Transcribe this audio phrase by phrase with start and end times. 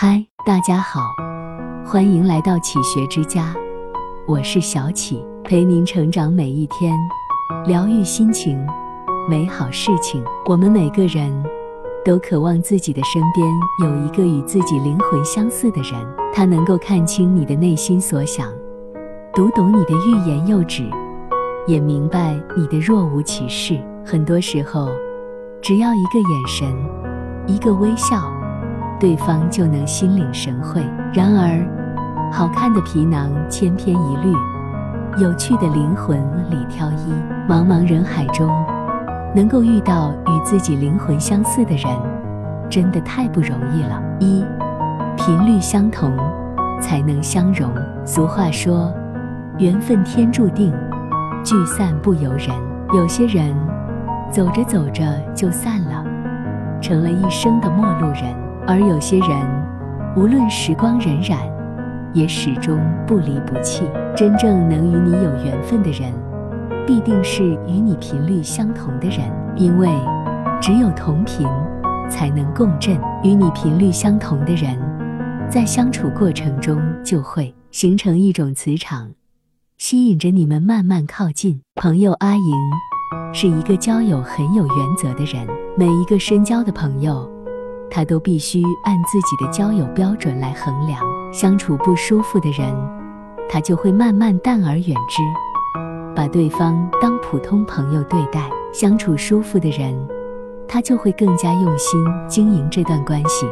[0.00, 1.12] 嗨，大家好，
[1.84, 3.52] 欢迎来到启学之家，
[4.28, 6.96] 我是小启，陪您成长每一天，
[7.66, 8.64] 疗愈心情，
[9.28, 10.22] 美好事情。
[10.48, 11.32] 我们每个人
[12.04, 13.44] 都渴望自己的身边
[13.82, 15.94] 有一个与自己灵魂相似的人，
[16.32, 18.46] 他能够看清你的内心所想，
[19.34, 20.88] 读懂你的欲言又止，
[21.66, 23.76] 也明白你的若无其事。
[24.06, 24.90] 很多时候，
[25.60, 26.72] 只要一个眼神，
[27.48, 28.32] 一个微笑，
[28.98, 30.84] 对方就能心领神会。
[31.12, 31.66] 然而，
[32.32, 34.32] 好看的皮囊千篇一律，
[35.22, 36.18] 有趣的灵魂
[36.50, 37.12] 里挑一。
[37.48, 38.48] 茫茫人海中，
[39.34, 41.86] 能够遇到与自己灵魂相似的人，
[42.68, 44.02] 真的太不容易了。
[44.18, 44.44] 一，
[45.16, 46.12] 频率相同，
[46.80, 47.70] 才能相融。
[48.04, 48.92] 俗话说，
[49.58, 50.74] 缘分天注定，
[51.44, 52.48] 聚散不由人。
[52.94, 53.54] 有些人。
[54.30, 55.02] 走着走着
[55.34, 56.04] 就散了，
[56.82, 58.30] 成了一生的陌路人；
[58.68, 59.30] 而有些人，
[60.14, 61.38] 无论时光荏苒，
[62.12, 63.88] 也始终不离不弃。
[64.14, 66.12] 真正能与你有缘分的人，
[66.86, 69.20] 必定是与你频率相同的人，
[69.56, 69.88] 因为
[70.60, 71.48] 只有同频，
[72.10, 72.94] 才能共振。
[73.24, 74.78] 与你频率相同的人，
[75.48, 79.12] 在相处过程中就会形成一种磁场，
[79.78, 81.62] 吸引着你们慢慢靠近。
[81.74, 82.42] 朋友阿莹。
[83.32, 85.46] 是一个交友很有原则的人。
[85.76, 87.30] 每一个深交的朋友，
[87.90, 91.00] 他都必须按自己的交友标准来衡量。
[91.32, 92.74] 相处不舒服的人，
[93.50, 95.22] 他就会慢慢淡而远之，
[96.14, 98.48] 把对方当普通朋友对待。
[98.72, 99.94] 相处舒服的人，
[100.68, 103.46] 他就会更加用心经营这段关系，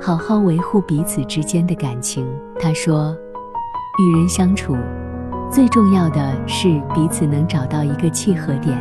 [0.00, 2.26] 好好维护彼此之间的感情。
[2.60, 3.16] 他说
[3.98, 4.76] ：“与人相处。”
[5.50, 8.76] 最重要的是彼此能找到一个契合点，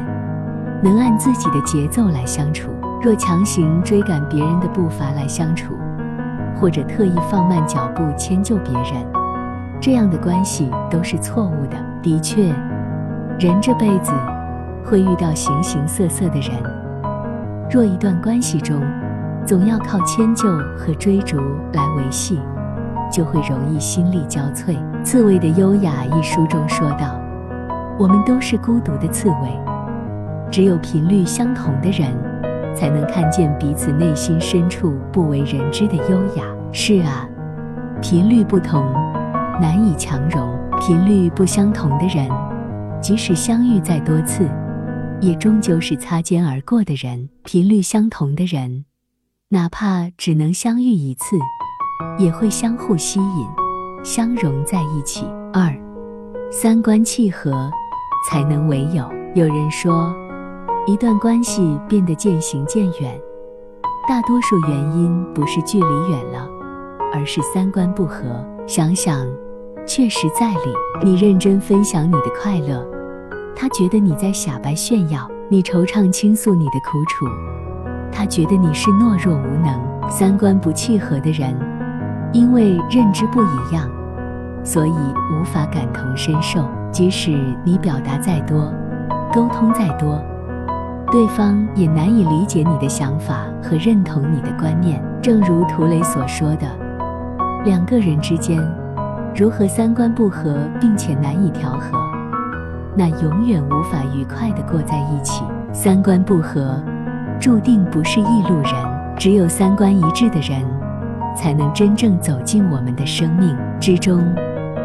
[0.84, 2.73] 能按自己的节奏来相处。
[3.04, 5.74] 若强行追赶别人的步伐来相处，
[6.56, 9.06] 或者特意放慢脚步迁就别人，
[9.82, 11.76] 这样的关系都是错误的。
[12.02, 12.56] 的确，
[13.38, 14.14] 人这辈子
[14.86, 16.52] 会遇到形形色色的人，
[17.70, 18.82] 若一段关系中
[19.46, 21.38] 总要靠迁就和追逐
[21.74, 22.40] 来维系。
[23.12, 24.76] 就会容易心力交瘁。
[25.04, 27.16] 《刺猬的优雅》一书中说道
[28.00, 29.50] ：“我们都是孤独的刺猬，
[30.50, 32.10] 只有频率相同的人，
[32.76, 37.28] 才能看见彼此内心深处不为人知的优雅。”是啊，
[38.02, 38.84] 频率不同，
[39.62, 40.48] 难以强融；
[40.80, 42.30] 频率不相同的人，
[43.02, 44.50] 即使相遇再多次，
[45.22, 47.30] 也终究是擦肩而过的人。
[47.44, 48.86] 频率相同的人，
[49.50, 51.38] 哪怕只能相遇一次。
[52.18, 53.48] 也会相互吸引，
[54.04, 55.26] 相融在一起。
[55.54, 55.74] 二，
[56.52, 57.72] 三观契合，
[58.30, 59.10] 才能为友。
[59.34, 60.14] 有人说，
[60.86, 63.18] 一段关系变得渐行渐远，
[64.06, 66.46] 大多数原因不是距离远了，
[67.14, 68.26] 而是三观不合。
[68.68, 69.26] 想想，
[69.88, 70.74] 确实在理。
[71.02, 72.86] 你认真分享你的快乐，
[73.56, 77.26] 他觉得你在傻白炫耀；你惆怅倾诉你的苦楚，
[78.12, 80.10] 他觉得你是懦弱无能。
[80.10, 81.58] 三观不契合的人。
[82.34, 83.90] 因为认知不一样，
[84.66, 86.68] 所以无法感同身受。
[86.92, 87.32] 即使
[87.64, 88.74] 你表达再多，
[89.32, 90.20] 沟通再多，
[91.14, 95.00] 对方也难以理解你的想法和认同你的观念。
[95.22, 96.68] 正如涂磊所说的，
[97.64, 98.60] 两个人之间
[99.36, 101.96] 如何三观不合，并且难以调和，
[102.98, 105.44] 那永远无法愉快地过在一起。
[105.72, 106.82] 三观不合，
[107.40, 108.74] 注定不是一路人。
[109.16, 110.66] 只有三观一致的人。
[111.36, 114.24] 才能真正走进我们的生命之中，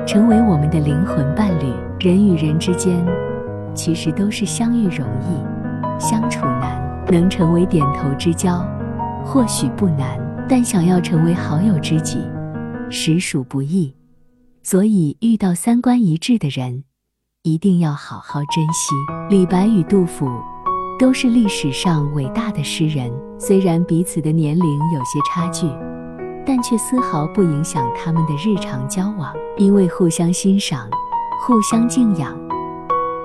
[0.06, 1.70] 成为我们的灵魂伴侣。
[2.00, 3.04] 人与人之间，
[3.74, 5.57] 其实都是相遇容易，
[5.98, 6.86] 相处难。
[7.10, 8.62] 能成为点头之交，
[9.24, 12.18] 或许不难，但想要成为好友知己，
[12.90, 13.94] 实属不易。
[14.62, 16.84] 所以，遇到三观一致的人，
[17.44, 18.94] 一定要好好珍惜。
[19.30, 20.28] 李白与杜甫
[20.98, 25.66] 都是历史上伟大的诗人，虽然彼此的年龄有些差距。
[26.44, 30.88] 但却丝毫不影响他们的日常交往，因为互相欣赏，
[31.46, 32.34] 互相敬仰，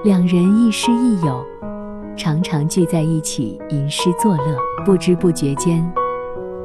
[0.06, 1.46] 两人亦师亦友，
[2.24, 4.58] 常常聚在一起吟诗作乐。
[4.86, 5.86] 不知不觉间，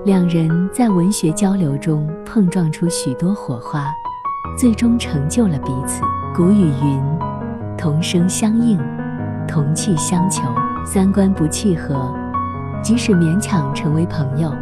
[0.04, 3.92] 两人在文学交流中碰撞出许多火花，
[4.56, 6.00] 最终成就了彼此。
[6.32, 7.02] 古语云
[7.76, 8.78] ：“同声相应，
[9.48, 10.44] 同气相求。”
[10.86, 12.14] 三观不契合，
[12.80, 14.54] 即使勉强成为朋友。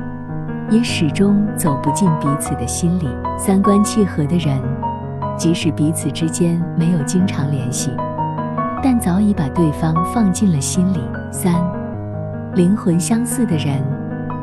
[0.70, 3.06] 也始终走不进彼此的心里。
[3.36, 4.58] 三观契合的人，
[5.36, 7.90] 即使彼此之间没有经常联系，
[8.88, 11.00] 但早已把对方放进了心里。
[11.32, 11.52] 三，
[12.54, 13.82] 灵魂相似的人，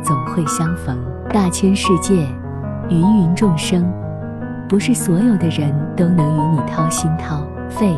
[0.03, 0.97] 总会相逢。
[1.29, 2.27] 大千世界，
[2.89, 3.89] 芸芸众生，
[4.67, 7.95] 不是所有的人都能与你掏心掏肺，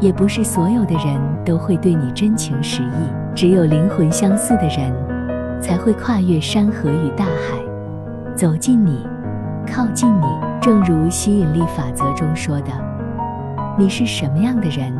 [0.00, 3.10] 也不是所有的人都会对你真情实意。
[3.34, 4.92] 只有灵魂相似的人，
[5.62, 7.58] 才会跨越山河与大海，
[8.34, 9.08] 走近你，
[9.66, 10.26] 靠近你。
[10.60, 12.70] 正如吸引力法则中说的，
[13.78, 14.94] 你是什么样的人，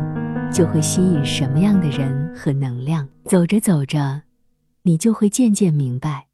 [0.54, 3.08] 就会吸引什么样的人和能量。
[3.24, 4.22] 走着走着，
[4.84, 6.26] 你就会渐渐明白，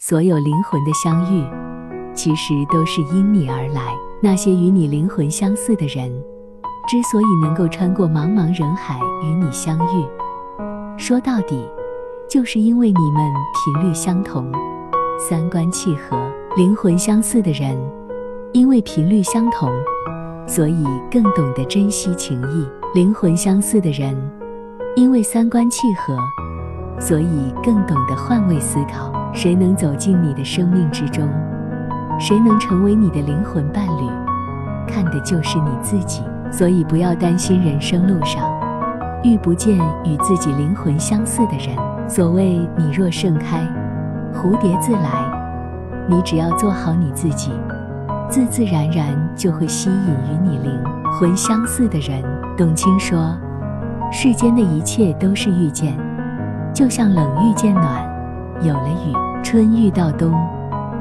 [0.00, 1.46] 所有灵魂的相遇，
[2.12, 3.94] 其实都是因你而来。
[4.20, 6.10] 那些与你灵魂相似的人，
[6.88, 10.04] 之所以能够穿过茫茫人海与你相遇，
[10.98, 11.64] 说到底，
[12.28, 14.50] 就是因为你们频率相同，
[15.16, 16.18] 三观契合。
[16.56, 17.78] 灵魂相似的人，
[18.52, 19.70] 因为频率相同，
[20.44, 24.16] 所以更懂得珍惜情谊；灵魂相似的人，
[24.96, 26.16] 因为三观契合，
[26.98, 29.12] 所以更懂得换位思考。
[29.34, 31.28] 谁能走进你的生命之中，
[32.18, 34.08] 谁能成为你的灵魂伴侣，
[34.86, 36.22] 看的就是你自己。
[36.50, 38.42] 所以不要担心人生路上
[39.22, 41.76] 遇不见与自己灵魂相似的人。
[42.08, 43.60] 所谓“你若盛开，
[44.32, 45.30] 蝴蝶自来”，
[46.08, 47.52] 你只要做好你自己，
[48.30, 50.78] 自自然然就会吸引与你灵
[51.18, 52.22] 魂相似的人。
[52.56, 53.36] 董卿说
[54.12, 55.96] ：“世间的一切都是遇见，
[56.74, 58.04] 就像冷遇见暖，
[58.62, 60.34] 有了雨；春遇到冬，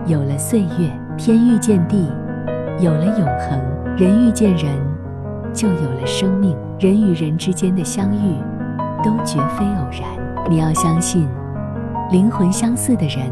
[0.05, 2.11] 有了岁月；天遇见地，
[2.79, 3.59] 有了永恒；
[3.97, 4.71] 人遇见人，
[5.53, 6.55] 就有了生命。
[6.79, 8.35] 人与人之间的相遇，
[9.03, 10.03] 都绝非偶然。
[10.47, 11.27] 你要相信，
[12.11, 13.31] 灵魂相似的人，